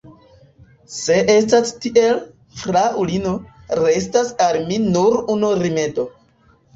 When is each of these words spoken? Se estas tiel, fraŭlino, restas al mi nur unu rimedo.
Se 0.91 1.17
estas 1.33 1.71
tiel, 1.83 2.15
fraŭlino, 2.61 3.33
restas 3.81 4.31
al 4.47 4.57
mi 4.71 4.79
nur 4.87 5.19
unu 5.35 5.53
rimedo. 5.61 6.07